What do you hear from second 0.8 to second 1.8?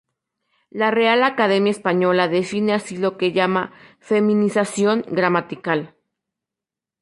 Real Academia